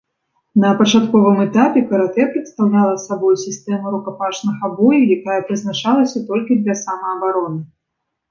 На 0.61 0.69
пачатковым 0.77 1.41
этапе 1.43 1.81
каратэ 1.89 2.23
прадстаўляла 2.31 2.95
сабой 3.03 3.35
сістэму 3.43 3.93
рукапашнага 3.95 4.69
бою, 4.79 5.01
якая 5.19 5.37
прызначалася 5.49 6.25
толькі 6.31 6.61
для 6.65 6.75
самаабароны. 6.85 7.61